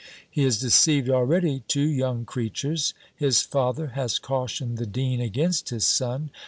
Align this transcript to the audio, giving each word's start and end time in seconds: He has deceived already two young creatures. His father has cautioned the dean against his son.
He 0.27 0.41
has 0.45 0.57
deceived 0.59 1.11
already 1.11 1.61
two 1.67 1.87
young 1.87 2.25
creatures. 2.25 2.95
His 3.15 3.43
father 3.43 3.89
has 3.89 4.17
cautioned 4.17 4.79
the 4.79 4.87
dean 4.87 5.21
against 5.21 5.69
his 5.69 5.85
son. 5.85 6.31